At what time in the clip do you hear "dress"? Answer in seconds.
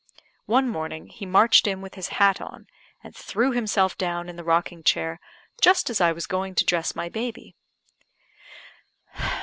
6.65-6.95